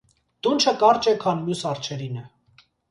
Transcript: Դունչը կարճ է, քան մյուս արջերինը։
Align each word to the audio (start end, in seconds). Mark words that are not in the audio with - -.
Դունչը 0.47 0.73
կարճ 0.85 1.11
է, 1.13 1.15
քան 1.27 1.45
մյուս 1.47 1.65
արջերինը։ 1.75 2.29